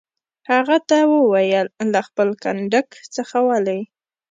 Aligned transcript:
هغه 0.51 0.77
ته 0.89 0.97
وویل: 1.13 1.67
له 1.93 1.99
خپل 2.07 2.29
کنډک 2.43 2.87
څخه 3.15 3.37
ولې. 3.47 3.79